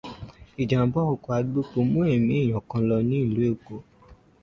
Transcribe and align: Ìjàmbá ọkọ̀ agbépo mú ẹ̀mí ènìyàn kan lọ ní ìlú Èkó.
Ìjàmbá 0.61 0.99
ọkọ̀ 1.13 1.31
agbépo 1.39 1.77
mú 1.91 1.99
ẹ̀mí 2.13 2.33
ènìyàn 2.37 2.65
kan 2.69 2.81
lọ 2.89 2.97
ní 3.09 3.15
ìlú 3.25 3.41
Èkó. 3.51 3.75